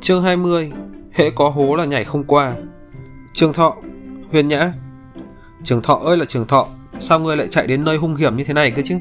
[0.00, 0.72] Chương 20
[1.12, 2.54] Hễ có hố là nhảy không qua.
[3.32, 3.76] Trường Thọ,
[4.32, 4.72] Huyền Nhã.
[5.64, 6.66] Trường Thọ ơi là Trường Thọ,
[6.98, 8.98] Sao ngươi lại chạy đến nơi hung hiểm như thế này cơ chứ?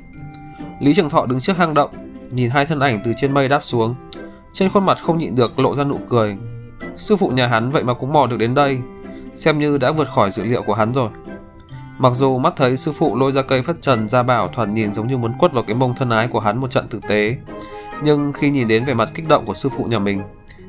[0.81, 1.91] Lý Trường Thọ đứng trước hang động,
[2.31, 3.95] Nhìn hai thân ảnh từ trên mây đáp xuống.
[4.53, 6.37] Trên khuôn mặt không nhịn được lộ ra nụ cười.
[6.97, 8.77] Sư phụ nhà hắn vậy mà cũng mò được đến đây,
[9.35, 11.09] Xem như đã vượt khỏi dự liệu của hắn rồi.
[11.97, 14.93] Mặc dù mắt thấy sư phụ lôi ra cây phất trần ra bảo thoạt nhìn
[14.93, 17.37] giống như muốn quất vào cái mông thân ái của hắn một trận thực tế
[18.03, 20.23] Nhưng khi nhìn đến vẻ mặt kích động của sư phụ nhà mình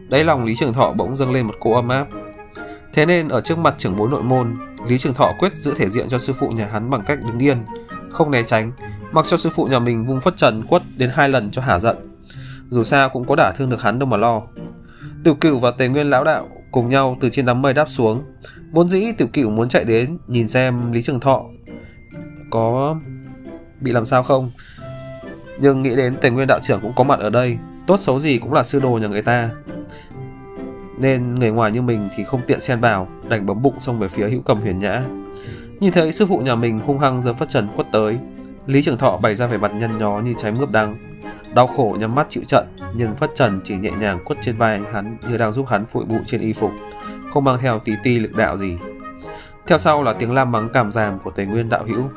[0.09, 2.07] Đáy lòng Lý Trường Thọ bỗng dâng lên một cỗ ấm áp.
[2.93, 5.89] Thế nên ở trước mặt trưởng bối nội môn, Lý Trường Thọ quyết giữ thể
[5.89, 7.59] diện cho sư phụ nhà hắn bằng cách đứng yên,
[8.11, 8.73] không né tránh,
[9.13, 11.81] mặc cho sư phụ nhà mình vung phất trần quất đến hai lần cho hả
[11.81, 11.97] giận.
[12.69, 14.43] Dù sao cũng có đả thương được hắn đâu mà lo.
[15.25, 18.23] Tiểu Cửu và Tề Nguyên lão đạo cùng nhau từ trên đám mây đáp xuống.
[18.73, 21.45] Vốn dĩ Tiểu Cửu muốn chạy đến nhìn xem Lý Trường Thọ
[22.51, 22.97] có
[23.81, 24.51] bị làm sao không.
[25.61, 28.39] Nhưng nghĩ đến Tề Nguyên đạo trưởng cũng có mặt ở đây, tốt xấu gì
[28.39, 29.51] cũng là sư đồ nhà người ta,
[30.99, 34.09] nên người ngoài như mình thì không tiện xen vào, đành bấm bụng xông về
[34.09, 35.03] phía hữu cầm huyền nhã.
[35.81, 38.19] Nhìn thấy sư phụ nhà mình hung hăng giơ phất trần quất tới,
[38.67, 41.16] Lý Trường Thọ bày ra vẻ mặt nhăn nhó như trái mướp đắng.
[41.55, 42.67] Đau khổ nhắm mắt chịu trận,
[42.97, 46.05] nhưng phất trần chỉ nhẹ nhàng quất trên vai hắn như đang giúp hắn phụi
[46.05, 46.71] bụi trên y phục,
[47.33, 48.79] không mang theo tí ti lực đạo gì.
[49.67, 52.11] Theo sau là tiếng lam mắng cảm giảm của Tề Nguyên đạo hữu.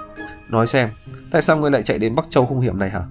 [0.49, 0.89] Nói xem,
[1.31, 3.01] tại sao ngươi lại chạy đến Bắc Châu hung hiểm này hả?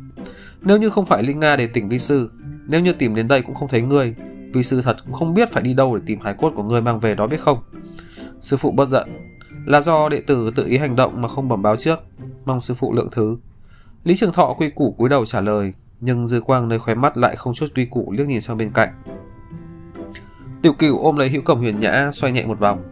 [0.60, 2.30] Nếu như không phải Linh Nga để tỉnh vi sư,
[2.66, 4.14] nếu như tìm đến đây cũng không thấy ngươi,
[4.52, 6.82] vi sư thật cũng không biết phải đi đâu để tìm hài cốt của ngươi
[6.82, 7.58] mang về đó biết không.
[8.40, 9.08] Sư phụ bất giận,
[9.66, 11.98] là do đệ tử tự ý hành động mà không bẩm báo trước,
[12.44, 13.36] mong sư phụ lượng thứ.
[14.04, 17.16] Lý Trường Thọ quy củ cúi đầu trả lời, nhưng dư quang nơi khóe mắt
[17.16, 18.88] lại không chút quy củ liếc nhìn sang bên cạnh.
[20.62, 22.82] Tiểu Cửu ôm lấy Hữu Cầm Huyền Nhã xoay nhẹ một vòng,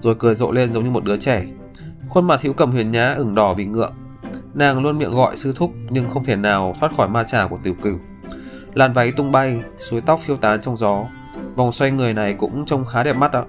[0.00, 1.44] rồi cười rộ lên giống như một đứa trẻ.
[2.08, 3.92] Khuôn mặt Hữu Cầm Huyền Nhã ửng đỏ vì ngượng.
[4.54, 7.58] Nàng luôn miệng gọi sư thúc nhưng không thể nào thoát khỏi ma trà của
[7.62, 7.98] Tiểu Cửu.
[8.74, 11.04] Làn váy tung bay, suối tóc phiêu tán trong gió.
[11.56, 13.44] Vòng xoay người này cũng trông khá đẹp mắt ạ.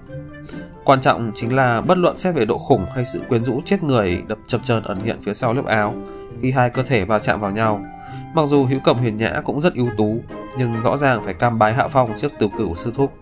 [0.84, 3.84] Quan trọng chính là bất luận xét về độ khủng hay sự quyến rũ chết
[3.84, 5.96] người đập chập chờn ẩn hiện phía sau lớp áo
[6.42, 7.82] khi hai cơ thể va chạm vào nhau.
[8.34, 10.20] Mặc dù hữu cẩm huyền nhã cũng rất ưu tú,
[10.58, 13.14] nhưng rõ ràng phải cam bái hạ phong trước tiểu cửu sư thúc.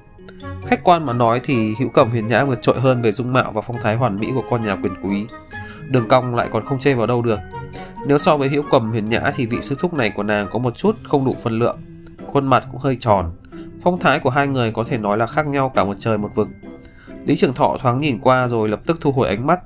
[0.65, 3.51] Khách quan mà nói thì hữu cẩm huyền nhã vượt trội hơn về dung mạo
[3.51, 5.25] và phong thái hoàn mỹ của con nhà quyền quý.
[5.89, 7.39] Đường cong lại còn không chê vào đâu được.
[8.07, 10.59] Nếu so với hữu cẩm huyền nhã thì vị sư thúc này của nàng có
[10.59, 11.77] một chút không đủ phân lượng
[12.35, 13.31] khuôn mặt cũng hơi tròn.
[13.83, 16.35] Phong thái của hai người có thể nói là khác nhau cả một trời một
[16.35, 16.47] vực.
[17.25, 19.59] Lý Trường Thọ thoáng nhìn qua rồi lập tức thu hồi ánh mắt,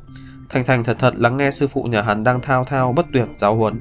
[0.49, 3.27] thành thành thật thật lắng nghe sư phụ nhà hắn đang thao thao bất tuyệt
[3.37, 3.79] giáo huấn.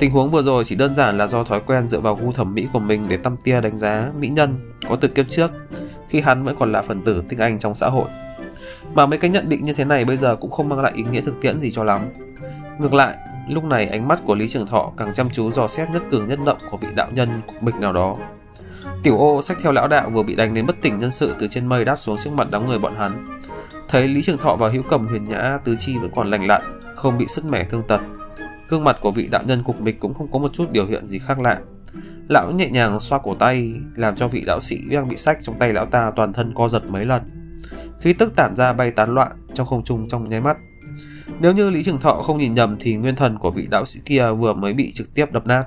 [0.00, 2.54] Tình huống vừa rồi chỉ đơn giản là do thói quen dựa vào gu thẩm
[2.54, 5.50] mỹ của mình để tâm tia đánh giá mỹ nhân có từ kiếp trước,
[6.08, 8.08] khi hắn vẫn còn là phần tử tinh anh trong xã hội.
[8.94, 11.02] Mà mấy cái nhận định như thế này bây giờ cũng không mang lại ý
[11.02, 12.08] nghĩa thực tiễn gì cho lắm.
[12.78, 13.16] Ngược lại,
[13.50, 16.24] Lúc này ánh mắt của Lý Trường Thọ càng chăm chú dò xét nhất cử
[16.28, 18.16] nhất động của vị đạo nhân cục bịch nào đó.
[19.02, 21.46] Tiểu ô sách theo lão đạo vừa bị đánh đến bất tỉnh nhân sự từ
[21.48, 23.40] trên mây đáp xuống trước mặt đám người bọn hắn.
[23.88, 26.62] Thấy Lý Trường Thọ và Hữu Cầm huyền nhã tứ chi vẫn còn lành lặn,
[26.96, 28.00] không bị sứt mẻ thương tật.
[28.70, 31.06] Gương mặt của vị đạo nhân cục bịch cũng không có một chút biểu hiện
[31.06, 31.58] gì khác lạ.
[32.28, 35.58] Lão nhẹ nhàng xoa cổ tay, làm cho vị đạo sĩ đang bị sách trong
[35.58, 37.22] tay lão ta toàn thân co giật mấy lần.
[38.00, 40.56] Khí tức tản ra bay tán loạn trong không trung trong nháy mắt.
[41.40, 44.00] Nếu như Lý Trường Thọ không nhìn nhầm thì nguyên thần của vị đạo sĩ
[44.04, 45.64] kia vừa mới bị trực tiếp đập nát.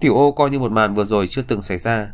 [0.00, 2.12] Tiểu ô coi như một màn vừa rồi chưa từng xảy ra.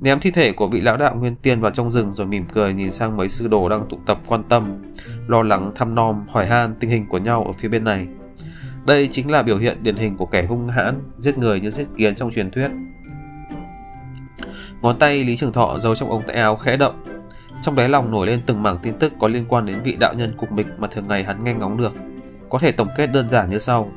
[0.00, 2.74] Ném thi thể của vị lão đạo nguyên tiên vào trong rừng rồi mỉm cười
[2.74, 4.92] nhìn sang mấy sư đồ đang tụ tập quan tâm,
[5.26, 8.06] lo lắng thăm nom, hỏi han tình hình của nhau ở phía bên này.
[8.86, 11.86] Đây chính là biểu hiện điển hình của kẻ hung hãn, giết người như giết
[11.96, 12.70] kiến trong truyền thuyết.
[14.82, 16.94] Ngón tay Lý Trường Thọ giấu trong ống tay áo khẽ động,
[17.62, 20.14] trong đáy lòng nổi lên từng mảng tin tức có liên quan đến vị đạo
[20.14, 21.94] nhân cục mịch mà thường ngày hắn nghe ngóng được.
[22.48, 23.92] Có thể tổng kết đơn giản như sau.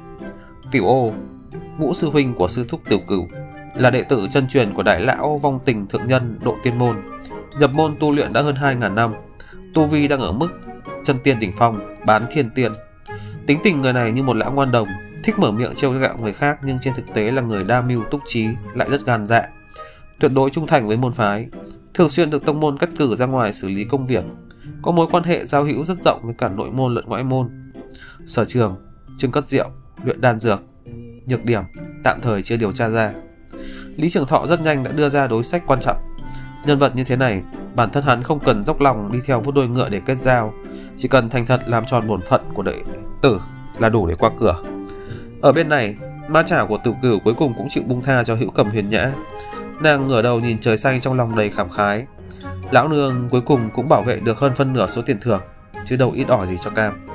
[0.72, 1.14] Tiểu ô,
[1.78, 3.28] ngũ sư huynh của sư thúc tiểu cửu,
[3.76, 6.96] là đệ tử chân truyền của đại lão vong tình thượng nhân độ tiên môn.
[7.60, 9.14] Nhập môn tu luyện đã hơn 2.000 năm,
[9.74, 10.50] tu vi đang ở mức
[11.04, 12.72] chân tiên đỉnh phong, bán thiên tiên.
[13.50, 14.88] Tính tình người này như một lão ngoan đồng,
[15.24, 18.04] thích mở miệng trêu gạo người khác nhưng trên thực tế là người đa mưu
[18.12, 19.50] túc trí, lại rất gan dạ.
[20.20, 21.48] Tuyệt đối trung thành với môn phái,
[21.94, 24.24] thường xuyên được tông môn cắt cử ra ngoài xử lý công việc,
[24.82, 27.72] có mối quan hệ giao hữu rất rộng với cả nội môn lẫn ngoại môn.
[28.28, 28.76] Sở trường,
[29.18, 29.70] trưng cất rượu,
[30.04, 30.64] luyện đan dược,
[31.26, 31.64] nhược điểm
[32.04, 33.14] tạm thời chưa điều tra ra.
[33.96, 35.98] Lý Trường Thọ rất nhanh đã đưa ra đối sách quan trọng.
[36.66, 37.42] Nhân vật như thế này,
[37.76, 40.54] bản thân hắn không cần dốc lòng đi theo vuốt đôi ngựa để kết giao,
[41.00, 42.76] chỉ cần thành thật làm tròn bổn phận của đệ
[43.22, 43.40] tử
[43.80, 44.56] là đủ để qua cửa.
[45.42, 45.96] Ở bên này,
[46.28, 48.90] ma trả của tử cửu cuối cùng cũng chịu bung tha cho hữu cầm huyền
[48.90, 49.12] nhã,
[49.80, 52.06] Nàng ngửa đầu nhìn trời xanh trong lòng đầy khảm khái.
[52.72, 55.42] Lão nương cuối cùng cũng bảo vệ được hơn phân nửa số tiền thưởng,
[55.86, 57.08] chứ đâu ít ỏi gì cho cam.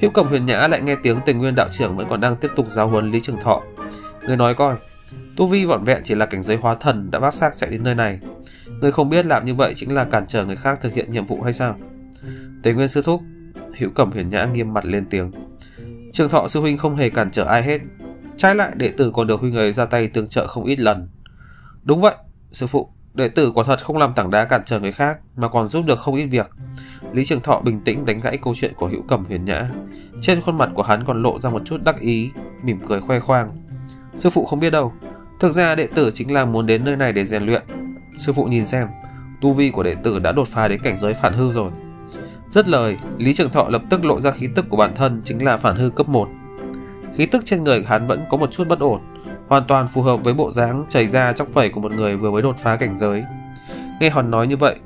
[0.00, 2.50] Hữu Cẩm Huyền Nhã lại nghe tiếng tình Nguyên đạo trưởng vẫn còn đang tiếp
[2.56, 3.62] tục giáo huấn Lý Trường Thọ.
[4.26, 4.74] Người nói coi,
[5.36, 7.82] tu vi vỏn vẹn chỉ là cảnh giới hóa thần đã vác xác chạy đến
[7.82, 8.20] nơi này.
[8.80, 11.26] Người không biết làm như vậy chính là cản trở người khác thực hiện nhiệm
[11.26, 11.76] vụ hay sao?
[12.64, 13.22] Tề Nguyên sư thúc,
[13.78, 15.30] Hữu Cẩm Huyền Nhã nghiêm mặt lên tiếng.
[16.12, 17.80] Trường Thọ sư huynh không hề cản trở ai hết,
[18.36, 21.08] trái lại đệ tử còn được huynh ấy ra tay tương trợ không ít lần.
[21.82, 22.14] Đúng vậy,
[22.50, 25.48] sư phụ, đệ tử quả thật không làm tảng đá cản trở người khác mà
[25.48, 26.50] còn giúp được không ít việc.
[27.12, 29.70] Lý Trường Thọ bình tĩnh đánh gãy câu chuyện của Hữu Cẩm Huyền Nhã.
[30.20, 32.30] Trên khuôn mặt của hắn còn lộ ra một chút đắc ý,
[32.62, 33.64] mỉm cười khoe khoang.
[34.14, 34.92] Sư phụ không biết đâu,
[35.40, 37.62] thực ra đệ tử chính là muốn đến nơi này để rèn luyện.
[38.18, 38.88] Sư phụ nhìn xem,
[39.40, 41.70] tu vi của đệ tử đã đột phá đến cảnh giới phản hư rồi.
[42.54, 45.44] Dứt lời, Lý Trường Thọ lập tức lộ ra khí tức của bản thân chính
[45.44, 46.28] là phản hư cấp 1.
[47.14, 49.00] Khí tức trên người hắn vẫn có một chút bất ổn,
[49.48, 52.30] hoàn toàn phù hợp với bộ dáng chảy ra trong vẩy của một người vừa
[52.30, 53.24] mới đột phá cảnh giới.
[54.00, 54.76] Nghe Hòn nói như vậy,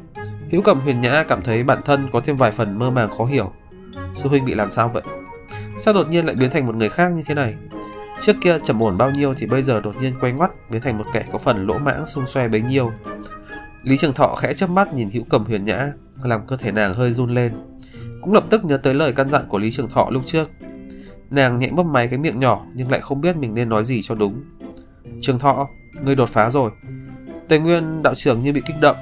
[0.50, 3.24] Hữu Cầm Huyền Nhã cảm thấy bản thân có thêm vài phần mơ màng khó
[3.24, 3.52] hiểu.
[4.14, 5.02] Sư huynh bị làm sao vậy?
[5.78, 7.54] Sao đột nhiên lại biến thành một người khác như thế này?
[8.20, 10.98] Trước kia trầm ổn bao nhiêu thì bây giờ đột nhiên quay ngoắt biến thành
[10.98, 12.92] một kẻ có phần lỗ mãng xung xoe bấy nhiêu.
[13.82, 15.92] Lý Trường Thọ khẽ chớp mắt nhìn Hữu Cầm Huyền Nhã,
[16.24, 17.52] làm cơ thể nàng hơi run lên.
[18.20, 20.50] Cũng lập tức nhớ tới lời căn dặn của Lý Trường Thọ lúc trước.
[21.30, 24.02] Nàng nhẹ mấp máy cái miệng nhỏ nhưng lại không biết mình nên nói gì
[24.02, 24.44] cho đúng.
[25.20, 25.68] Trường Thọ,
[26.02, 26.70] ngươi đột phá rồi.
[27.48, 28.96] Tề Nguyên đạo trưởng như bị kích động,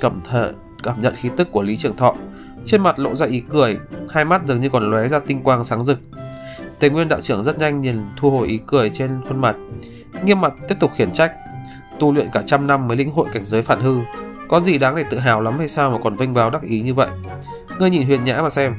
[0.00, 0.52] cẩm thợ
[0.82, 2.14] cảm nhận khí tức của Lý Trường Thọ,
[2.64, 3.78] trên mặt lộ ra ý cười,
[4.10, 5.98] hai mắt dường như còn lóe ra tinh quang sáng rực.
[6.78, 9.56] Tề Nguyên đạo trưởng rất nhanh nhìn thu hồi ý cười trên khuôn mặt,
[10.24, 11.32] nghiêm mặt tiếp tục khiển trách.
[12.00, 13.96] Tu luyện cả trăm năm mới lĩnh hội cảnh giới phản hư,
[14.50, 16.80] có gì đáng để tự hào lắm hay sao mà còn vênh vào đắc ý
[16.80, 17.08] như vậy?
[17.78, 18.74] Ngươi nhìn Huyền Nhã mà xem,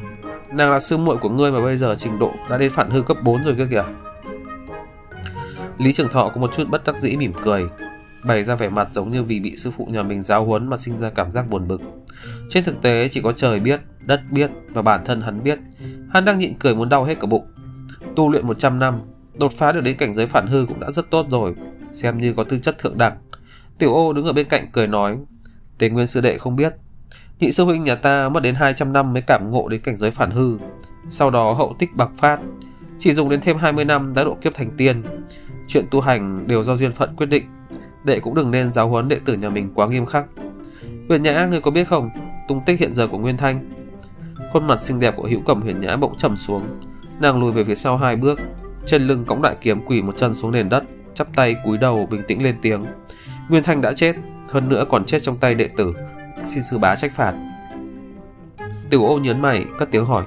[0.53, 3.01] nàng là sư muội của ngươi mà bây giờ trình độ đã đến phản hư
[3.01, 3.83] cấp 4 rồi cơ kìa.
[5.77, 7.63] Lý Trường Thọ có một chút bất đắc dĩ mỉm cười,
[8.23, 10.77] bày ra vẻ mặt giống như vì bị sư phụ nhà mình giáo huấn mà
[10.77, 11.81] sinh ra cảm giác buồn bực.
[12.49, 15.59] Trên thực tế chỉ có trời biết, đất biết và bản thân hắn biết,
[16.13, 17.45] hắn đang nhịn cười muốn đau hết cả bụng.
[18.15, 19.01] Tu luyện 100 năm,
[19.39, 21.55] đột phá được đến cảnh giới phản hư cũng đã rất tốt rồi,
[21.93, 23.13] xem như có tư chất thượng đẳng.
[23.77, 25.17] Tiểu ô đứng ở bên cạnh cười nói,
[25.81, 26.73] Tề Nguyên sư đệ không biết,
[27.39, 30.11] nhị sư huynh nhà ta mất đến 200 năm mới cảm ngộ đến cảnh giới
[30.11, 30.57] phản hư,
[31.09, 32.39] sau đó hậu tích bạc phát,
[32.97, 35.03] chỉ dùng đến thêm 20 năm đã độ kiếp thành tiên.
[35.67, 37.43] Chuyện tu hành đều do duyên phận quyết định,
[38.03, 40.25] đệ cũng đừng nên giáo huấn đệ tử nhà mình quá nghiêm khắc.
[41.09, 42.09] Huyền Nhã, người có biết không,
[42.47, 43.69] tung tích hiện giờ của Nguyên Thanh?
[44.53, 46.79] Khuôn mặt xinh đẹp của Hữu Cẩm Huyền Nhã bỗng trầm xuống,
[47.19, 48.39] nàng lùi về phía sau hai bước,
[48.85, 50.83] trên lưng cõng đại kiếm quỳ một chân xuống nền đất,
[51.13, 52.85] chắp tay cúi đầu bình tĩnh lên tiếng.
[53.49, 54.15] Nguyên Thanh đã chết,
[54.51, 55.91] hơn nữa còn chết trong tay đệ tử,
[56.47, 57.33] xin sư bá trách phạt.
[58.89, 60.25] Tiểu ô nhớn mày, cất tiếng hỏi,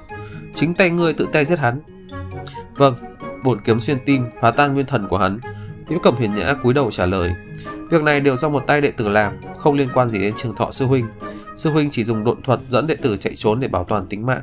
[0.55, 1.81] chính tay ngươi tự tay giết hắn.
[2.77, 2.95] Vâng,
[3.45, 5.39] bổn kiếm xuyên tim phá tan nguyên thần của hắn.
[5.89, 7.35] Liễu Cẩm Huyền Nhã cúi đầu trả lời,
[7.91, 10.55] Việc này đều do một tay đệ tử làm, không liên quan gì đến trường
[10.55, 11.07] thọ sư huynh.
[11.57, 14.27] Sư huynh chỉ dùng độn thuật dẫn đệ tử chạy trốn để bảo toàn tính
[14.27, 14.43] mạng.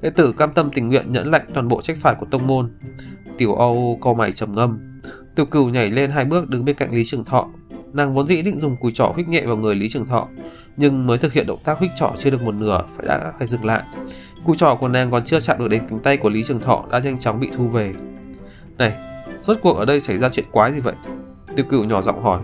[0.00, 2.70] Đệ tử cam tâm tình nguyện nhẫn lạnh toàn bộ trách phạt của tông môn.
[3.38, 5.00] Tiểu Âu câu mày trầm ngâm.
[5.34, 7.48] Tiểu Cửu nhảy lên hai bước đứng bên cạnh Lý Trường Thọ.
[7.92, 10.28] Nàng vốn dĩ định dùng cùi trỏ huých nhẹ vào người Lý Trường Thọ,
[10.76, 13.48] nhưng mới thực hiện động tác huých trỏ chưa được một nửa phải đã phải
[13.48, 13.82] dừng lại.
[14.44, 16.84] Cùi trỏ của nàng còn chưa chạm được đến cánh tay của Lý Trường Thọ
[16.90, 17.94] đã nhanh chóng bị thu về.
[18.78, 18.92] Này,
[19.46, 20.94] rốt cuộc ở đây xảy ra chuyện quái gì vậy?
[21.56, 22.40] Tiểu Cửu nhỏ giọng hỏi.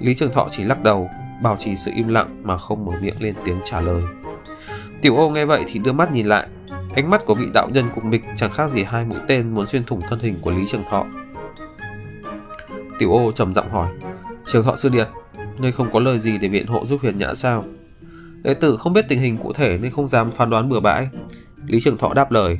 [0.00, 1.10] Lý Trường Thọ chỉ lắc đầu,
[1.42, 4.02] bảo trì sự im lặng mà không mở miệng lên tiếng trả lời.
[5.02, 6.46] Tiểu ô nghe vậy thì đưa mắt nhìn lại,
[6.94, 9.66] ánh mắt của vị đạo nhân cùng mịch chẳng khác gì hai mũi tên muốn
[9.66, 11.06] xuyên thủng thân hình của Lý Trường Thọ.
[12.98, 13.92] Tiểu ô trầm giọng hỏi,
[14.52, 15.08] Trường Thọ sư điệt,
[15.58, 17.64] ngươi không có lời gì để biện hộ giúp huyền nhã sao?
[18.42, 21.08] Đệ tử không biết tình hình cụ thể nên không dám phán đoán bừa bãi.
[21.66, 22.58] Lý Trường Thọ đáp lời.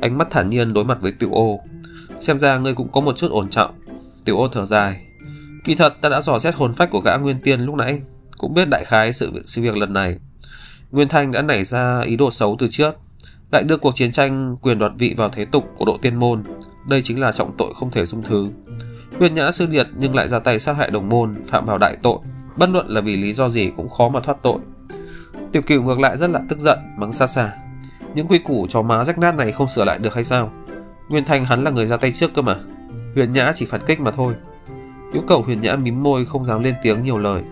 [0.00, 1.60] Ánh mắt thản nhiên đối mặt với Tiểu ô.
[2.20, 3.74] Xem ra ngươi cũng có một chút ổn trọng.
[4.24, 5.00] Tiểu ô thở dài,
[5.64, 8.00] Kỳ thật ta đã dò xét hồn phách của gã Nguyên Tiên lúc nãy,
[8.38, 10.16] cũng biết đại khái sự việc, sự việc lần này.
[10.90, 12.94] Nguyên Thanh đã nảy ra ý đồ xấu từ trước,
[13.52, 16.42] lại đưa cuộc chiến tranh quyền đoạt vị vào thế tục của độ tiên môn.
[16.88, 18.48] Đây chính là trọng tội không thể dung thứ.
[19.18, 21.96] Huyền Nhã sư điệt nhưng lại ra tay sát hại đồng môn, phạm vào đại
[22.02, 22.18] tội,
[22.56, 24.58] bất luận là vì lý do gì cũng khó mà thoát tội.
[25.52, 27.52] Tiểu Cửu ngược lại rất là tức giận, mắng xa xa.
[28.14, 30.52] Những quy củ chó má rách nát này không sửa lại được hay sao?
[31.08, 32.56] Nguyên Thanh hắn là người ra tay trước cơ mà.
[33.14, 34.34] Huyền Nhã chỉ phản kích mà thôi.
[35.12, 37.42] Hữu cầu huyền nhã mím môi không dám lên tiếng nhiều lời.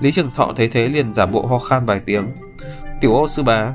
[0.00, 2.26] Lý Trường Thọ thấy thế liền giả bộ ho khan vài tiếng.
[3.00, 3.72] Tiểu ô sư bá,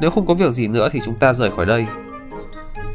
[0.00, 1.86] nếu không có việc gì nữa thì chúng ta rời khỏi đây.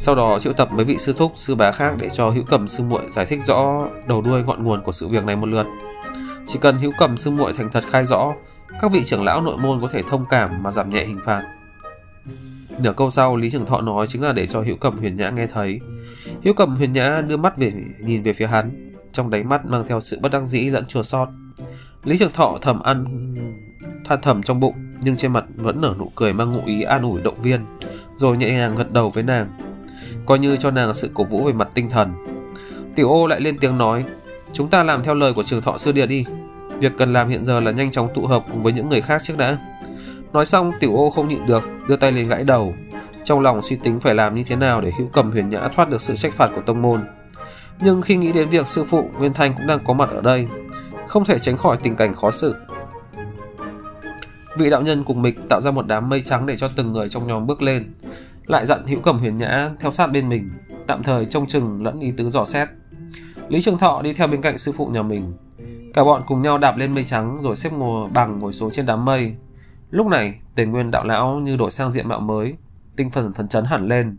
[0.06, 2.68] Sau đó triệu tập mấy vị sư thúc, sư bá khác để cho hữu cầm
[2.68, 5.66] sư muội giải thích rõ đầu đuôi ngọn nguồn của sự việc này một lượt.
[6.48, 8.34] Chỉ cần hữu cầm sư muội thành thật khai rõ,
[8.82, 11.44] các vị trưởng lão nội môn có thể thông cảm mà giảm nhẹ hình phạt.
[12.80, 15.30] Nửa câu sau Lý Trường Thọ nói chính là để cho Hữu Cầm Huyền Nhã
[15.30, 15.80] nghe thấy.
[16.44, 19.86] Hữu Cầm Huyền Nhã đưa mắt về nhìn về phía hắn, trong đáy mắt mang
[19.88, 21.28] theo sự bất đắc dĩ lẫn chua xót.
[22.04, 23.06] Lý Trường Thọ thầm ăn
[24.06, 27.02] than thầm trong bụng, nhưng trên mặt vẫn nở nụ cười mang ngụ ý an
[27.02, 27.66] ủi động viên.
[28.18, 29.75] rồi nhẹ nhàng gật đầu với nàng,
[30.26, 32.14] coi như cho nàng sự cổ vũ về mặt tinh thần.
[32.96, 34.04] Tiểu ô lại lên tiếng nói,
[34.54, 36.26] chúng ta làm theo lời của trường thọ sư địa đi.
[36.80, 39.22] Việc cần làm hiện giờ là nhanh chóng tụ hợp cùng với những người khác
[39.24, 39.58] trước đã.
[40.34, 42.74] Nói xong tiểu ô không nhịn được, đưa tay lên gãi đầu.
[43.24, 45.90] Trong lòng suy tính phải làm như thế nào để hữu cầm huyền nhã thoát
[45.90, 47.02] được sự trách phạt của tông môn.
[47.80, 50.48] Nhưng khi nghĩ đến việc sư phụ Nguyên Thanh cũng đang có mặt ở đây,
[51.08, 52.56] không thể tránh khỏi tình cảnh khó xử.
[54.58, 57.10] Vị đạo nhân cùng mịch tạo ra một đám mây trắng để cho từng người
[57.10, 57.94] trong nhóm bước lên,
[58.48, 60.50] lại dặn hữu cầm huyền nhã theo sát bên mình,
[60.88, 62.70] tạm thời trông chừng lẫn ý tứ dò xét.
[63.50, 65.34] Lý Trường Thọ đi theo bên cạnh sư phụ nhà mình.
[65.94, 68.86] Cả bọn cùng nhau đạp lên mây trắng rồi xếp ngồi bằng ngồi xuống trên
[68.86, 69.36] đám mây.
[69.90, 72.54] Lúc này, Tề Nguyên đạo lão như đổi sang diện mạo mới,
[72.96, 74.18] tinh thần thần chấn hẳn lên.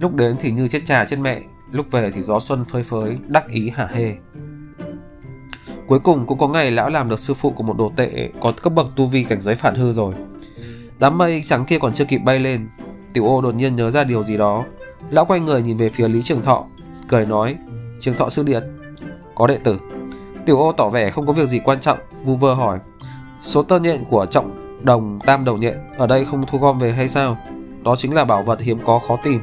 [0.00, 1.40] Lúc đến thì như chết trà chết mẹ,
[1.72, 4.14] lúc về thì gió xuân phơi phới, đắc ý hả hê.
[5.86, 8.52] Cuối cùng cũng có ngày lão làm được sư phụ của một đồ tệ có
[8.62, 10.14] cấp bậc tu vi cảnh giới phản hư rồi.
[10.98, 12.68] Đám mây trắng kia còn chưa kịp bay lên,
[13.16, 14.64] Tiểu ô đột nhiên nhớ ra điều gì đó.
[15.10, 16.64] Lão quay người nhìn về phía Lý Trường Thọ,
[17.08, 17.56] cười nói,
[18.00, 18.62] Trường Thọ sư điện,
[19.34, 19.78] có đệ tử.
[20.46, 22.78] Tiểu ô tỏ vẻ không có việc gì quan trọng, vu vơ hỏi,
[23.42, 26.92] số tơ nhện của trọng đồng tam đầu nhện ở đây không thu gom về
[26.92, 27.38] hay sao?
[27.82, 29.40] Đó chính là bảo vật hiếm có khó tìm.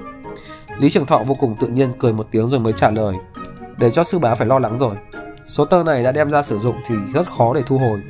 [0.80, 3.16] Lý Trường Thọ vô cùng tự nhiên cười một tiếng rồi mới trả lời,
[3.80, 4.96] để cho sư bá phải lo lắng rồi.
[5.46, 8.02] Số tơ này đã đem ra sử dụng thì rất khó để thu hồi.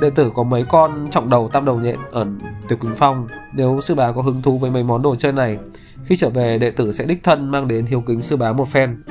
[0.00, 2.26] Đệ tử có mấy con trọng đầu tam đầu nhện ở
[2.68, 3.26] Tiểu Quỳnh Phong.
[3.52, 5.58] Nếu sư bá có hứng thú với mấy món đồ chơi này,
[6.04, 8.68] khi trở về đệ tử sẽ đích thân mang đến hiếu kính sư bá một
[8.68, 9.02] phen.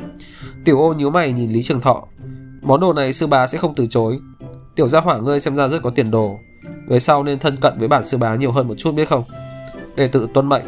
[0.65, 2.03] Tiểu ô nhíu mày nhìn Lý Trường Thọ.
[2.61, 4.19] Món đồ này sư bá sẽ không từ chối.
[4.75, 6.39] Tiểu gia hỏa ngươi xem ra rất có tiền đồ.
[6.87, 9.23] Về sau nên thân cận với bản sư bá nhiều hơn một chút biết không?
[9.95, 10.63] Đệ tử tuân mệnh.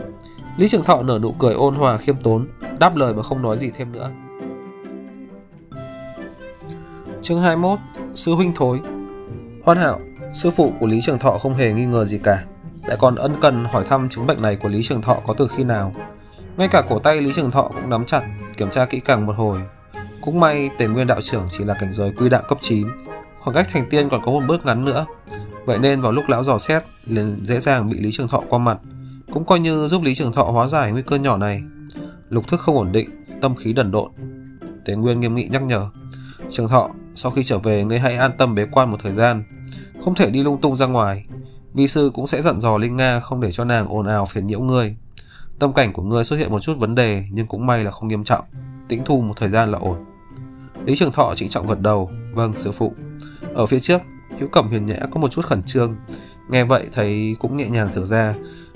[0.58, 2.48] Lý Trường Thọ nở nụ cười ôn hòa khiêm tốn,
[2.80, 4.10] đáp lời mà không nói gì thêm nữa.
[7.22, 7.80] Chương 21
[8.16, 8.80] Sư huynh thối
[9.70, 10.00] Hoàn hạo
[10.34, 12.44] sư phụ của Lý Trường Thọ không hề nghi ngờ gì cả
[12.88, 15.48] Lại còn ân cần hỏi thăm chứng bệnh này của Lý Trường Thọ có từ
[15.48, 15.94] khi nào.
[16.58, 18.22] Ngay cả cổ tay Lý Trường Thọ cũng nắm chặt,
[18.58, 19.60] kiểm tra kỹ càng một hồi.
[20.22, 22.88] Cũng may Tề Nguyên Đạo trưởng chỉ là cảnh giới quy đạo cấp 9
[23.40, 25.06] Khoảng cách thành tiên còn có một bước ngắn nữa.
[25.66, 28.60] Vậy nên vào lúc lão dò xét liền dễ dàng bị Lý Trường Thọ qua
[28.60, 28.78] mặt
[29.34, 31.64] Cũng coi như giúp Lý Trường Thọ hóa giải nguy cơ nhỏ này.
[32.30, 33.10] Lục thức không ổn định,
[33.42, 34.12] tâm khí đần độn.
[34.86, 35.90] Tề Nguyên nghiêm nghị nhắc nhở
[36.50, 39.44] Trường Thọ, sau khi trở về ngươi hãy an tâm bế quan một thời gian,
[40.10, 41.26] không thể đi lung tung ra ngoài.
[41.74, 44.48] Vi sư cũng sẽ dặn dò Linh Nga không để cho nàng ồn ào phiền
[44.48, 44.96] nhiễu ngươi.
[45.60, 48.08] Tâm cảnh của ngươi xuất hiện một chút vấn đề nhưng cũng may là không
[48.08, 48.46] nghiêm trọng,
[48.88, 49.98] tĩnh thu một thời gian là ổn.
[50.86, 52.94] Lý Trường Thọ trịnh trọng gật đầu, vâng sư phụ.
[53.54, 54.02] Ở phía trước,
[54.40, 55.96] Hữu Cẩm Huyền Nhã có một chút khẩn trương,
[56.50, 58.36] nghe vậy thấy cũng nhẹ nhàng thở ra,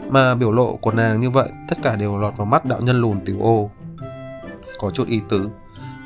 [0.10, 3.02] mà biểu lộ của nàng như vậy tất cả đều lọt vào mắt đạo nhân
[3.02, 3.72] lùn tiểu ô.
[4.80, 5.50] Có chút ý tứ.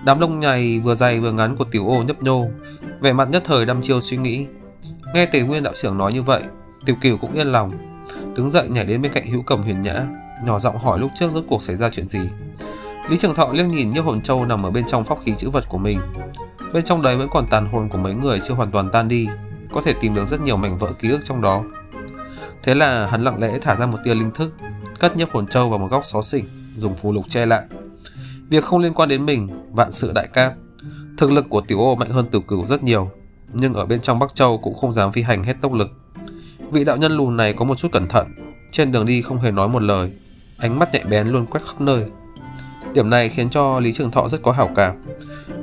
[0.05, 2.47] Đám lông nhầy vừa dày vừa ngắn của tiểu ô nhấp nhô,
[3.01, 4.45] vẻ mặt nhất thời đăm chiêu suy nghĩ.
[5.13, 6.41] Nghe Tề Nguyên đạo trưởng nói như vậy,
[6.85, 7.71] Tiểu Kiều cũng yên lòng,
[8.35, 10.07] đứng dậy nhảy đến bên cạnh Hữu Cầm Huyền Nhã,
[10.45, 12.29] nhỏ giọng hỏi lúc trước rốt cuộc xảy ra chuyện gì.
[13.09, 15.49] Lý Trường Thọ liếc nhìn như hồn châu nằm ở bên trong pháp khí chữ
[15.49, 15.99] vật của mình.
[16.73, 19.27] Bên trong đấy vẫn còn tàn hồn của mấy người chưa hoàn toàn tan đi,
[19.71, 21.63] có thể tìm được rất nhiều mảnh vỡ ký ức trong đó.
[22.63, 24.53] Thế là hắn lặng lẽ thả ra một tia linh thức,
[24.99, 26.45] cất nhấp hồn châu vào một góc xó xỉnh,
[26.77, 27.63] dùng phù lục che lại.
[28.49, 30.53] Việc không liên quan đến mình, vạn sự đại cát.
[31.17, 33.11] Thực lực của tiểu ô mạnh hơn tiểu cửu rất nhiều,
[33.53, 35.91] nhưng ở bên trong Bắc Châu cũng không dám phi hành hết tốc lực.
[36.71, 38.27] Vị đạo nhân lùn này có một chút cẩn thận,
[38.71, 40.11] trên đường đi không hề nói một lời,
[40.57, 42.05] ánh mắt nhạy bén luôn quét khắp nơi.
[42.93, 44.95] Điểm này khiến cho Lý Trường Thọ rất có hảo cảm.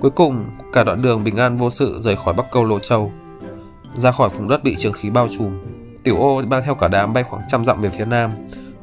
[0.00, 3.12] Cuối cùng, cả đoạn đường bình an vô sự rời khỏi Bắc Câu Lô Châu.
[3.96, 5.58] Ra khỏi vùng đất bị trường khí bao trùm,
[6.04, 8.30] Tiểu ô mang theo cả đám bay khoảng trăm dặm về phía nam,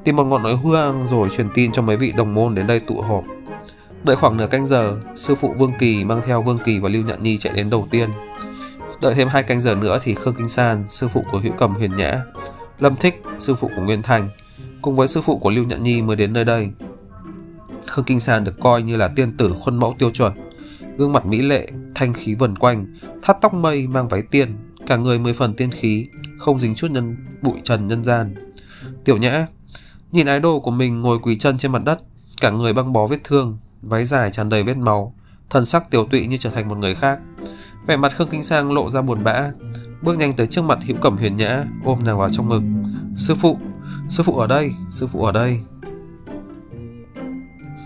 [0.04, 2.80] tìm một ngọn núi hương rồi truyền tin cho mấy vị đồng môn đến đây
[2.80, 3.24] tụ họp.
[4.04, 7.04] Đợi khoảng nửa canh giờ, sư phụ Vương Kỳ mang theo Vương Kỳ và Lưu
[7.04, 8.10] Nhạn Nhi chạy đến đầu tiên.
[9.02, 11.76] Đợi thêm hai canh giờ nữa thì Khương Kinh San, sư phụ của Hữu Cầm
[11.76, 12.22] Huyền Nhã,
[12.80, 14.30] Lâm Thích, sư phụ của Nguyên Thành,
[14.82, 16.70] cùng với sư phụ của Lưu Nhạn Nhi mới đến nơi đây.
[17.88, 20.34] Khương Kinh San được coi như là tiên tử khuôn mẫu tiêu chuẩn,
[20.98, 24.98] gương mặt mỹ lệ, thanh khí vần quanh, thắt tóc mây mang váy tiên, cả
[24.98, 26.08] người mười phần tiên khí,
[26.40, 28.36] không dính chút nhân bụi trần nhân gian.
[29.06, 29.48] Tiểu Nhã
[30.12, 32.00] nhìn ái đồ của mình ngồi quỳ chân trên mặt đất,
[32.42, 35.16] cả người băng bó vết thương, váy dài tràn đầy vết máu,
[35.50, 37.20] thần sắc tiểu tụy như trở thành một người khác.
[37.88, 39.52] Vẻ mặt Khương Kinh Sang lộ ra buồn bã,
[40.02, 42.62] bước nhanh tới trước mặt Hữu Cẩm Huyền Nhã, ôm nàng vào trong ngực.
[43.18, 43.60] "Sư phụ,
[44.10, 45.60] sư phụ ở đây, sư phụ ở đây."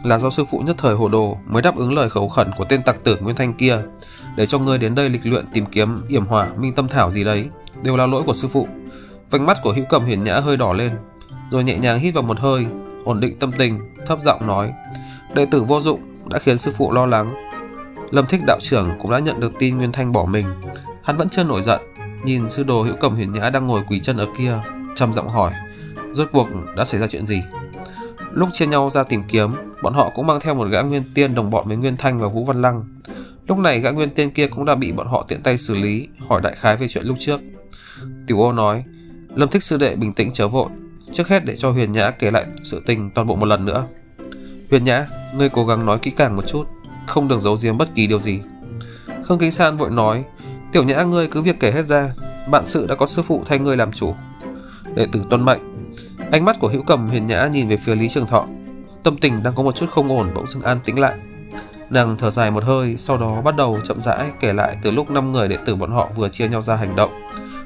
[0.03, 2.65] Là do sư phụ nhất thời hồ đồ mới đáp ứng lời khẩu khẩn của
[2.69, 3.77] tên tặc tử Nguyên Thanh kia,
[4.37, 7.23] để cho ngươi đến đây lịch luyện tìm kiếm yểm hỏa minh tâm thảo gì
[7.23, 7.49] đấy,
[7.83, 8.67] đều là lỗi của sư phụ.
[9.31, 10.91] Vành mắt của Hữu Cẩm Huyền Nhã hơi đỏ lên,
[11.51, 12.65] rồi nhẹ nhàng hít vào một hơi,
[13.05, 14.73] ổn định tâm tình, thấp giọng nói:
[15.35, 15.99] Đệ tử vô dụng
[16.29, 17.33] đã khiến sư phụ lo lắng.
[18.11, 20.47] Lâm Thích đạo trưởng cũng đã nhận được tin Nguyên Thanh bỏ mình.
[21.03, 21.81] Hắn vẫn chưa nổi giận,
[22.23, 24.59] nhìn sư đồ hữu cầm huyền nhã đang ngồi quỳ chân ở kia,
[24.95, 25.51] trầm giọng hỏi,
[26.13, 27.43] rốt cuộc đã xảy ra chuyện gì?
[28.31, 29.49] Lúc chia nhau ra tìm kiếm,
[29.81, 32.27] bọn họ cũng mang theo một gã nguyên tiên đồng bọn với Nguyên Thanh và
[32.27, 32.83] Vũ Văn Lăng.
[33.47, 36.07] Lúc này gã nguyên tiên kia cũng đã bị bọn họ tiện tay xử lý,
[36.27, 37.39] hỏi đại khái về chuyện lúc trước.
[38.27, 38.83] Tiểu ô nói,
[39.35, 40.69] Lâm thích sư đệ bình tĩnh chớ vội,
[41.11, 43.85] trước hết để cho Huyền Nhã kể lại sự tình toàn bộ một lần nữa.
[44.69, 46.63] Huyền Nhã, ngươi cố gắng nói kỹ càng một chút,
[47.07, 48.39] không được giấu giếm bất kỳ điều gì.
[49.27, 50.23] Khương Kính San vội nói,
[50.71, 52.13] Tiểu Nhã ngươi cứ việc kể hết ra,
[52.49, 54.15] bạn sự đã có sư phụ thay ngươi làm chủ.
[54.95, 55.59] Đệ tử tuân mệnh.
[56.31, 58.45] Ánh mắt của Hữu Cầm Hiền Nhã nhìn về phía Lý Trường Thọ,
[59.03, 61.17] tâm tình đang có một chút không ổn bỗng dưng an tĩnh lại.
[61.89, 65.11] Nàng thở dài một hơi, sau đó bắt đầu chậm rãi kể lại từ lúc
[65.11, 67.11] năm người đệ tử bọn họ vừa chia nhau ra hành động,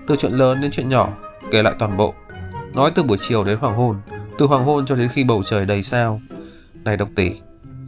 [0.08, 1.10] từ chuyện lớn đến chuyện nhỏ,
[1.52, 2.14] kể lại toàn bộ.
[2.74, 3.98] Nói từ buổi chiều đến hoàng hôn,
[4.38, 6.22] từ hoàng hôn cho đến khi bầu trời đầy sao.
[6.84, 7.32] Này độc tỷ,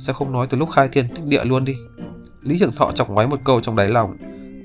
[0.02, 1.76] sao không nói từ lúc khai thiên tích địa luôn đi?
[2.42, 4.18] Lý Trường Thọ chọc ngoáy một câu trong đáy lòng,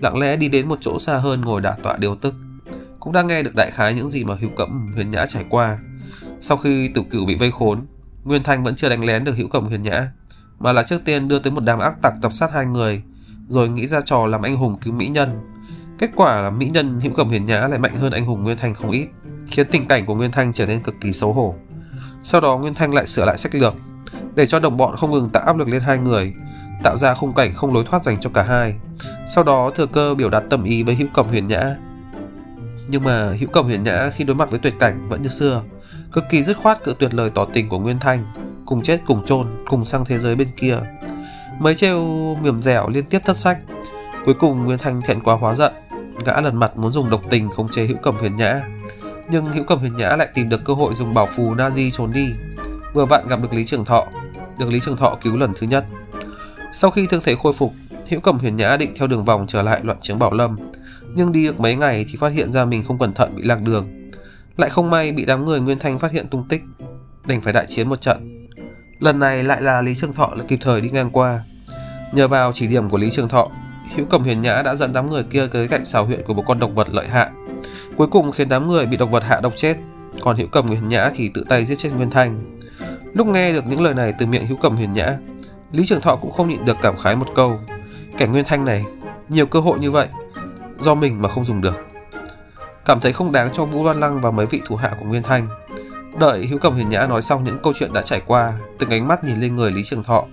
[0.02, 2.34] lặng lẽ đi đến một chỗ xa hơn ngồi đả tọa điều tức.
[3.00, 5.78] Cũng đang nghe được đại khái những gì mà Hữu Cẩm Huyền Nhã trải qua.
[6.40, 7.86] Sau khi Tử Cửu bị vây khốn,
[8.24, 10.08] Nguyên Thanh vẫn chưa đánh lén được Hữu Cẩm Huyền Nhã,
[10.58, 13.02] mà là trước tiên đưa tới một đám ác tặc tập sát hai người,
[13.48, 15.40] rồi nghĩ ra trò làm anh hùng cứu mỹ nhân.
[15.98, 18.56] Kết quả là mỹ nhân Hữu Cẩm Huyền Nhã lại mạnh hơn anh hùng Nguyên
[18.56, 19.06] Thanh không ít,
[19.46, 21.54] khiến tình cảnh của Nguyên Thanh trở nên cực kỳ xấu hổ.
[22.22, 23.74] Sau đó Nguyên Thanh lại sửa lại sách lược,
[24.36, 26.34] để cho đồng bọn không ngừng tạo áp lực lên hai người,
[26.82, 28.74] tạo ra khung cảnh không lối thoát dành cho cả hai.
[29.26, 31.76] Sau đó thừa cơ biểu đạt tâm ý với Hữu Cẩm Huyền Nhã.
[32.88, 35.62] Nhưng mà Hữu Cẩm Huyền Nhã khi đối mặt với tuyệt cảnh vẫn như xưa,
[36.12, 38.24] cực kỳ dứt khoát cự tuyệt lời tỏ tình của Nguyên Thanh,
[38.66, 40.76] cùng chết cùng chôn, cùng sang thế giới bên kia.
[41.58, 42.04] Mấy trêu
[42.42, 43.58] mềm dẻo liên tiếp thất sách.
[44.24, 45.72] Cuối cùng Nguyên Thanh thẹn quá hóa giận,
[46.24, 48.60] gã lần mặt muốn dùng độc tình khống chế Hữu Cẩm Huyền Nhã.
[49.30, 52.10] Nhưng Hữu Cẩm Huyền Nhã lại tìm được cơ hội dùng bảo phù Nazi trốn
[52.10, 52.28] đi.
[52.94, 54.06] Vừa vặn gặp được Lý Trường Thọ,
[54.58, 55.84] được Lý Trường Thọ cứu lần thứ nhất.
[56.72, 57.72] Sau khi thương thể khôi phục,
[58.08, 60.56] Hữu Cẩm Huyền Nhã định theo đường vòng trở lại loạn chiến Bảo Lâm,
[61.14, 63.62] nhưng đi được mấy ngày thì phát hiện ra mình không cẩn thận bị lạc
[63.62, 64.10] đường.
[64.56, 66.62] Lại không may bị đám người Nguyên Thanh phát hiện tung tích,
[67.26, 68.48] đành phải đại chiến một trận.
[69.00, 71.40] Lần này lại là Lý Trường Thọ là kịp thời đi ngang qua.
[72.12, 73.48] Nhờ vào chỉ điểm của Lý Trường Thọ,
[73.96, 76.44] Hữu Cẩm Huyền Nhã đã dẫn đám người kia tới cạnh xào huyện của một
[76.46, 77.30] con độc vật lợi hại.
[77.96, 79.76] Cuối cùng khiến đám người bị độc vật hạ độc chết,
[80.20, 82.55] còn Hữu Cẩm Huyền Nhã thì tự tay giết chết Nguyên Thanh.
[83.16, 85.16] Lúc nghe được những lời này từ miệng Hữu Cẩm Huyền Nhã,
[85.72, 87.60] Lý Trường Thọ cũng không nhịn được cảm khái một câu,
[88.18, 88.84] kẻ Nguyên Thanh này,
[89.28, 90.06] nhiều cơ hội như vậy,
[90.80, 91.74] do mình mà không dùng được.
[92.84, 95.22] Cảm thấy không đáng cho Vũ Loan Lăng và mấy vị thủ hạ của Nguyên
[95.22, 95.46] Thanh.
[96.18, 99.08] Đợi Hữu Cẩm Huyền Nhã nói xong những câu chuyện đã trải qua, từng ánh
[99.08, 100.24] mắt nhìn lên người Lý Trường Thọ.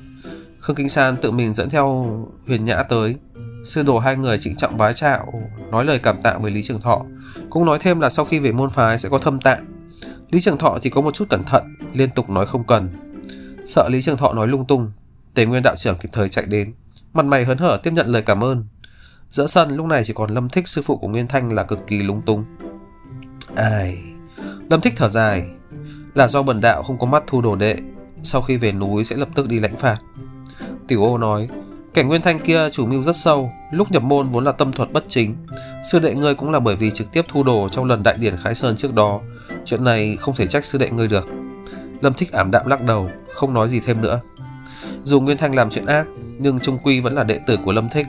[0.60, 2.08] Khương Kinh San tự mình dẫn theo
[2.48, 3.16] Huyền Nhã tới.
[3.66, 5.34] Sư đồ hai người trịnh trọng vái chào,
[5.72, 7.02] nói lời cảm tạ với Lý Trường Thọ.
[7.50, 9.66] Cũng nói thêm là sau khi về môn phái sẽ có thâm tạng.
[10.34, 12.90] Lý Trường Thọ thì có một chút cẩn thận, liên tục nói không cần.
[13.66, 14.92] Sợ Lý Trường Thọ nói lung tung,
[15.34, 16.74] Tề Nguyên đạo trưởng kịp thời chạy đến,
[17.14, 18.66] mặt mày hớn hở tiếp nhận lời cảm ơn.
[19.30, 21.80] Giữa sân lúc này chỉ còn Lâm Thích sư phụ của Nguyên Thanh là cực
[21.88, 22.46] kỳ lúng túng.
[23.56, 23.98] Ai...
[24.70, 25.50] Lâm Thích thở dài,
[26.14, 27.76] là do bần đạo không có mắt thu đồ đệ,
[28.24, 29.98] sau khi về núi sẽ lập tức đi lãnh phạt.
[30.88, 31.48] Tiểu ô nói,
[31.94, 34.92] cảnh Nguyên Thanh kia chủ mưu rất sâu, lúc nhập môn vốn là tâm thuật
[34.92, 35.36] bất chính.
[35.92, 38.38] Sư đệ ngươi cũng là bởi vì trực tiếp thu đồ trong lần đại điển
[38.38, 39.22] Khái Sơn trước đó,
[39.66, 41.28] chuyện này không thể trách sư đệ ngươi được.
[42.02, 44.20] Lâm Thích ảm đạm lắc đầu, không nói gì thêm nữa.
[45.04, 46.08] Dù Nguyên Thanh làm chuyện ác,
[46.40, 48.08] nhưng trung quy vẫn là đệ tử của Lâm Thích.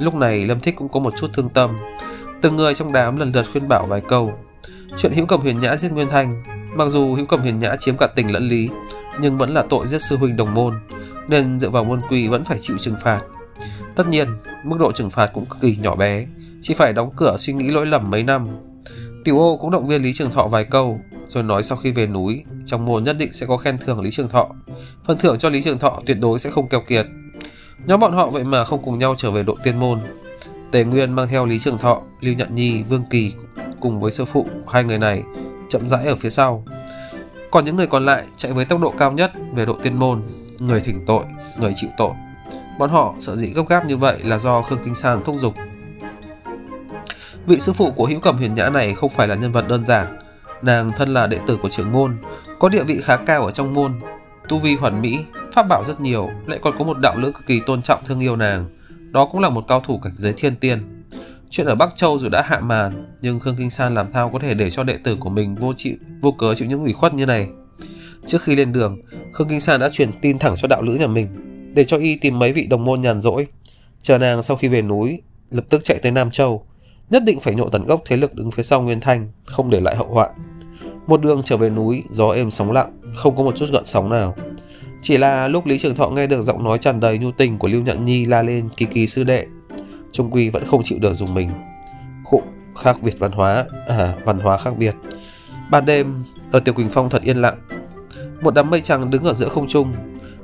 [0.00, 1.70] Lúc này Lâm Thích cũng có một chút thương tâm.
[2.42, 4.32] Từng người trong đám lần lượt khuyên bảo vài câu.
[4.98, 6.42] Chuyện Hữu Cầm Huyền Nhã giết Nguyên Thanh,
[6.74, 8.68] mặc dù Hữu Cầm Huyền Nhã chiếm cả tình lẫn lý,
[9.20, 10.74] nhưng vẫn là tội giết sư huynh đồng môn,
[11.28, 13.20] nên dựa vào môn quy vẫn phải chịu trừng phạt.
[13.96, 14.28] Tất nhiên,
[14.64, 16.26] mức độ trừng phạt cũng cực kỳ nhỏ bé,
[16.62, 18.48] chỉ phải đóng cửa suy nghĩ lỗi lầm mấy năm.
[19.24, 22.06] Tiểu ô cũng động viên Lý Trường Thọ vài câu, rồi nói sau khi về
[22.06, 24.48] núi, trong môn nhất định sẽ có khen thưởng Lý Trường Thọ.
[25.04, 27.06] Phần thưởng cho Lý Trường Thọ tuyệt đối sẽ không keo kiệt.
[27.86, 30.00] Nhóm bọn họ vậy mà không cùng nhau trở về độ tiên môn.
[30.72, 33.32] Tề Nguyên mang theo Lý Trường Thọ, Lưu Nhạn Nhi, Vương Kỳ
[33.80, 35.22] cùng với sư phụ hai người này
[35.68, 36.64] chậm rãi ở phía sau.
[37.50, 40.22] Còn những người còn lại chạy với tốc độ cao nhất về độ tiên môn,
[40.58, 41.24] người thỉnh tội,
[41.58, 42.12] người chịu tội.
[42.78, 45.54] Bọn họ sợ dĩ gấp gáp như vậy là do Khương Kinh San thúc giục.
[47.46, 49.86] Vị sư phụ của Hữu Cẩm Huyền Nhã này không phải là nhân vật đơn
[49.86, 50.18] giản,
[50.64, 52.16] Nàng thân là đệ tử của trưởng môn,
[52.58, 54.00] có địa vị khá cao ở trong môn,
[54.48, 55.18] tu vi hoàn mỹ,
[55.52, 58.20] pháp bảo rất nhiều, lại còn có một đạo lữ cực kỳ tôn trọng thương
[58.20, 58.66] yêu nàng.
[59.10, 61.04] Đó cũng là một cao thủ cảnh giới thiên tiên.
[61.50, 64.38] Chuyện ở Bắc Châu dù đã hạ màn, nhưng Khương Kinh San làm sao có
[64.38, 67.14] thể để cho đệ tử của mình vô chịu, vô cớ chịu những ủy khuất
[67.14, 67.48] như này.
[68.26, 69.00] Trước khi lên đường,
[69.32, 71.28] Khương Kinh San đã truyền tin thẳng cho đạo lữ nhà mình,
[71.74, 73.46] để cho y tìm mấy vị đồng môn nhàn rỗi.
[74.02, 76.66] Chờ nàng sau khi về núi, lập tức chạy tới Nam Châu,
[77.10, 79.80] nhất định phải nhộ tận gốc thế lực đứng phía sau Nguyên Thanh, không để
[79.80, 80.28] lại hậu họa.
[81.06, 84.10] Một đường trở về núi, gió êm sóng lặng, không có một chút gợn sóng
[84.10, 84.34] nào.
[85.02, 87.68] Chỉ là lúc Lý Trường Thọ nghe được giọng nói tràn đầy nhu tình của
[87.68, 89.46] Lưu Nhạn Nhi la lên kỳ kỳ sư đệ,
[90.12, 91.50] Trung Quy vẫn không chịu được dùng mình.
[92.24, 92.42] Khụ,
[92.76, 94.94] khác biệt văn hóa, à, văn hóa khác biệt.
[95.70, 97.58] Ban đêm, ở Tiểu Quỳnh Phong thật yên lặng.
[98.40, 99.94] Một đám mây trắng đứng ở giữa không trung.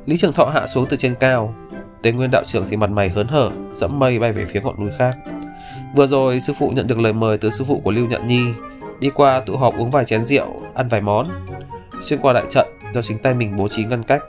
[0.07, 1.55] Lý Trường Thọ hạ xuống từ trên cao.
[2.03, 4.81] Tế Nguyên đạo trưởng thì mặt mày hớn hở, dẫm mây bay về phía ngọn
[4.81, 5.16] núi khác.
[5.96, 8.53] Vừa rồi sư phụ nhận được lời mời từ sư phụ của Lưu Nhận Nhi,
[9.00, 11.46] đi qua tụ họp uống vài chén rượu, ăn vài món.
[12.00, 14.22] Xuyên qua đại trận do chính tay mình bố trí ngăn cách,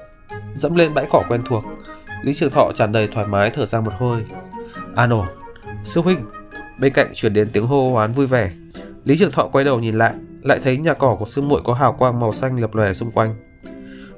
[0.56, 1.64] dẫm lên bãi cỏ quen thuộc,
[2.22, 4.24] Lý Trường Thọ tràn đầy thoải mái thở ra một hơi.
[4.96, 5.28] An ổn,
[5.84, 6.26] sư huynh.
[6.80, 8.52] Bên cạnh chuyển đến tiếng hô hoán vui vẻ.
[9.04, 11.74] Lý Trường Thọ quay đầu nhìn lại, lại thấy nhà cỏ của sư muội có
[11.74, 13.36] hào quang màu xanh lập lòe xung quanh.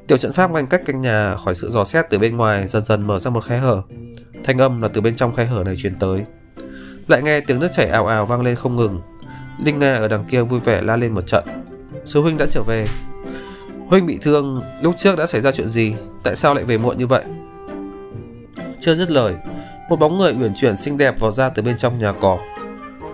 [0.08, 2.86] Tiểu trận pháp ngăn cách căn nhà khỏi sự dò xét từ bên ngoài dần
[2.86, 3.82] dần mở ra một khe hở.
[4.43, 6.25] Thanh âm là từ bên trong khe hở này truyền tới.
[7.08, 9.02] Lại nghe tiếng nước chảy ào ào vang lên không ngừng.
[9.66, 11.44] Linh Nga ở đằng kia vui vẻ la lên một trận.
[12.06, 12.88] Sư huynh đã trở về.
[13.88, 15.96] Huynh bị thương, lúc trước đã xảy ra chuyện gì?
[16.24, 17.24] Tại sao lại về muộn như vậy?
[18.80, 19.34] Chưa dứt lời,
[19.89, 22.39] một bóng người uyển chuyển xinh đẹp vào ra từ bên trong nhà cỏ.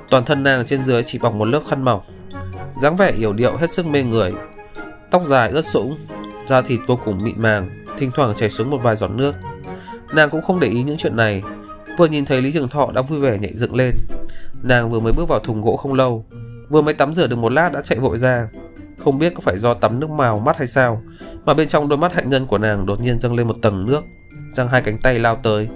[0.10, 2.02] Toàn thân nàng trên dưới chỉ bọc một lớp khăn mỏng,
[2.82, 4.34] dáng vẻ yểu điệu hết sức mê người.
[5.12, 5.98] Tóc dài ướt sũng,
[6.48, 9.36] da thịt vô cùng mịn màng, thỉnh thoảng chảy xuống một vài giọt nước.
[10.14, 11.44] Nàng cũng không để ý những chuyện này,
[12.00, 13.96] vừa nhìn thấy Lý Trường Thọ đã vui vẻ nhảy dựng lên.
[14.64, 16.26] Nàng vừa mới bước vào thùng gỗ không lâu,
[16.70, 18.50] vừa mới tắm rửa được một lát đã chạy vội ra.
[18.98, 21.02] Không biết có phải do tắm nước màu mắt hay sao,
[21.46, 23.86] mà bên trong đôi mắt hạnh nhân của nàng đột nhiên dâng lên một tầng
[23.86, 24.02] nước,
[24.54, 25.68] giang hai cánh tay lao tới.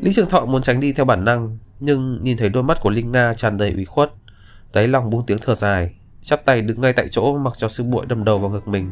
[0.00, 2.90] Lý Trường Thọ muốn tránh đi theo bản năng, nhưng nhìn thấy đôi mắt của
[2.90, 4.12] Linh Nga tràn đầy ủy khuất,
[4.72, 7.84] đáy lòng buông tiếng thở dài, chắp tay đứng ngay tại chỗ mặc cho sư
[7.84, 8.90] muội đâm đầu vào ngực mình.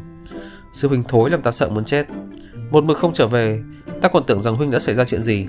[0.72, 2.06] Sư huynh thối làm ta sợ muốn chết.
[2.70, 3.60] Một mực không trở về,
[4.02, 5.46] ta còn tưởng rằng huynh đã xảy ra chuyện gì.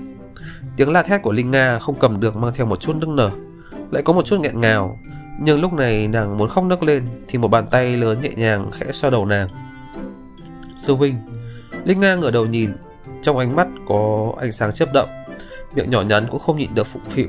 [0.76, 3.30] Tiếng la thét của Linh Nga không cầm được mang theo một chút nức nở,
[3.90, 4.98] lại có một chút nghẹn ngào.
[5.40, 8.70] Nhưng lúc này nàng muốn khóc nức lên thì một bàn tay lớn nhẹ nhàng
[8.70, 9.48] khẽ xoa đầu nàng.
[10.76, 11.14] Sư huynh,
[11.84, 12.70] Linh Nga ngửa đầu nhìn,
[13.22, 15.08] trong ánh mắt có ánh sáng chớp động,
[15.74, 17.28] miệng nhỏ nhắn cũng không nhịn được phụng phịu.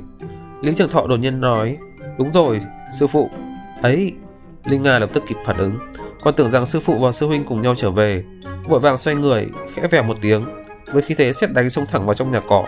[0.62, 1.78] Lý Trường Thọ đột nhiên nói,
[2.18, 2.62] đúng rồi,
[3.00, 3.30] sư phụ.
[3.82, 4.14] Ấy,
[4.66, 5.76] Linh Nga lập tức kịp phản ứng,
[6.22, 8.24] còn tưởng rằng sư phụ và sư huynh cùng nhau trở về,
[8.68, 10.44] vội vàng xoay người, khẽ vèo một tiếng,
[10.92, 12.66] với khí thế xét đánh xông thẳng vào trong nhà cỏ,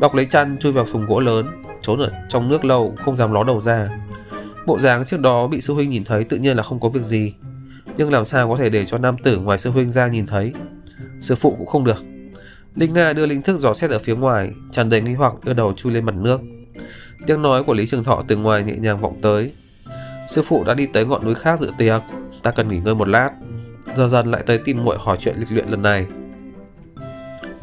[0.00, 1.46] bọc lấy chăn chui vào thùng gỗ lớn,
[1.82, 3.88] trốn ở trong nước lâu không dám ló đầu ra.
[4.66, 7.02] Bộ dáng trước đó bị sư huynh nhìn thấy tự nhiên là không có việc
[7.02, 7.34] gì,
[7.96, 10.52] nhưng làm sao có thể để cho nam tử ngoài sư huynh ra nhìn thấy?
[11.20, 12.04] Sư phụ cũng không được.
[12.74, 15.52] Linh Nga đưa linh thức dò xét ở phía ngoài, tràn đầy nghi hoặc đưa
[15.52, 16.40] đầu chui lên mặt nước.
[17.26, 19.52] Tiếng nói của Lý Trường Thọ từ ngoài nhẹ nhàng vọng tới.
[20.28, 22.02] Sư phụ đã đi tới ngọn núi khác dự tiệc,
[22.42, 23.30] ta cần nghỉ ngơi một lát.
[23.96, 26.06] Giờ dần lại tới tìm muội hỏi chuyện lịch luyện lần này.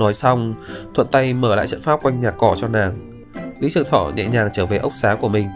[0.02, 0.56] Nói xong,
[0.94, 3.12] thuận tay mở lại trận pháp quanh nhà cỏ cho nàng.
[3.60, 5.48] Lý Trường Thọ nhẹ nhàng trở về ốc xá của mình.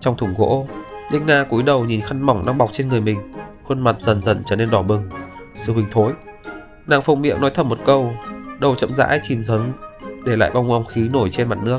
[0.00, 0.66] Trong thùng gỗ,
[1.12, 3.18] Linh Nga cúi đầu nhìn khăn mỏng đang bọc trên người mình,
[3.64, 5.10] khuôn mặt dần dần trở nên đỏ bừng.
[5.54, 6.12] Sư huynh thối.
[6.86, 8.12] Nàng phồng miệng nói thầm một câu,
[8.60, 9.72] đầu chậm rãi chìm xuống
[10.26, 11.78] để lại bong bóng khí nổi trên mặt nước